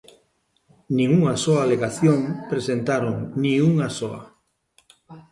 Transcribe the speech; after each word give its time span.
¡Nin 0.95 1.09
unha 1.19 1.35
soa 1.43 1.59
alegación 1.65 2.19
presentaron 2.51 3.15
nin 3.41 3.57
unha 3.71 3.89
soa! 3.97 4.21